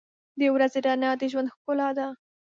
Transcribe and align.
•د 0.39 0.41
ورځې 0.55 0.79
رڼا 0.85 1.11
د 1.19 1.23
ژوند 1.31 1.51
ښکلا 1.55 1.89
ده. 1.97 2.07